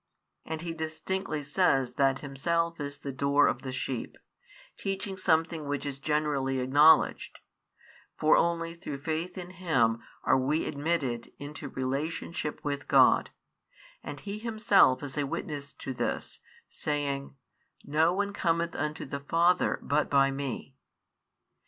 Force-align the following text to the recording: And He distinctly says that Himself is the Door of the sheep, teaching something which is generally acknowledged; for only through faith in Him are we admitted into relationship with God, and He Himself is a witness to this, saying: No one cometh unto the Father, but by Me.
And 0.47 0.61
He 0.61 0.73
distinctly 0.73 1.43
says 1.43 1.91
that 1.93 2.21
Himself 2.21 2.79
is 2.79 2.97
the 2.97 3.11
Door 3.11 3.45
of 3.45 3.61
the 3.61 3.71
sheep, 3.71 4.17
teaching 4.75 5.15
something 5.15 5.67
which 5.67 5.85
is 5.85 5.99
generally 5.99 6.59
acknowledged; 6.59 7.37
for 8.17 8.35
only 8.35 8.73
through 8.73 8.97
faith 8.97 9.37
in 9.37 9.51
Him 9.51 10.01
are 10.23 10.39
we 10.39 10.65
admitted 10.65 11.31
into 11.37 11.69
relationship 11.69 12.61
with 12.63 12.87
God, 12.87 13.29
and 14.01 14.19
He 14.21 14.39
Himself 14.39 15.03
is 15.03 15.19
a 15.19 15.27
witness 15.27 15.71
to 15.73 15.93
this, 15.93 16.39
saying: 16.67 17.35
No 17.83 18.11
one 18.11 18.33
cometh 18.33 18.75
unto 18.75 19.05
the 19.05 19.19
Father, 19.19 19.77
but 19.83 20.09
by 20.09 20.31
Me. 20.31 20.73